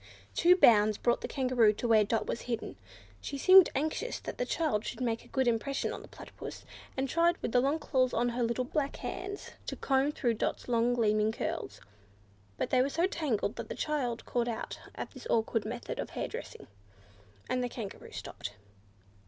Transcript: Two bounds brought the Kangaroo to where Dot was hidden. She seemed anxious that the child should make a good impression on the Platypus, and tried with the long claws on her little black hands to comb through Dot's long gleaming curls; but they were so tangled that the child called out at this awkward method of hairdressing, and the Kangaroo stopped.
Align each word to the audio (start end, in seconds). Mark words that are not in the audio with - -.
Two 0.33 0.55
bounds 0.55 0.97
brought 0.97 1.21
the 1.21 1.27
Kangaroo 1.27 1.73
to 1.73 1.87
where 1.87 2.03
Dot 2.03 2.25
was 2.25 2.41
hidden. 2.49 2.75
She 3.21 3.37
seemed 3.37 3.69
anxious 3.75 4.19
that 4.21 4.39
the 4.39 4.47
child 4.47 4.83
should 4.83 4.99
make 4.99 5.23
a 5.23 5.27
good 5.27 5.47
impression 5.47 5.93
on 5.93 6.01
the 6.01 6.07
Platypus, 6.07 6.65
and 6.97 7.07
tried 7.07 7.37
with 7.37 7.51
the 7.51 7.59
long 7.59 7.77
claws 7.77 8.11
on 8.11 8.29
her 8.29 8.41
little 8.41 8.63
black 8.65 8.95
hands 8.95 9.51
to 9.67 9.75
comb 9.75 10.11
through 10.11 10.33
Dot's 10.33 10.67
long 10.67 10.95
gleaming 10.95 11.31
curls; 11.31 11.81
but 12.57 12.71
they 12.71 12.81
were 12.81 12.89
so 12.89 13.05
tangled 13.05 13.57
that 13.57 13.69
the 13.69 13.75
child 13.75 14.25
called 14.25 14.49
out 14.49 14.79
at 14.95 15.11
this 15.11 15.27
awkward 15.29 15.65
method 15.65 15.99
of 15.99 16.09
hairdressing, 16.09 16.65
and 17.47 17.63
the 17.63 17.69
Kangaroo 17.69 18.11
stopped. 18.11 18.55